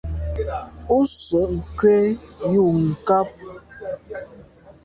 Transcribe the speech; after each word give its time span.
Ú 0.95 0.97
sə̂’ 1.23 1.45
nkwé 1.55 1.97
yu 2.53 2.63
nkàb. 2.89 3.27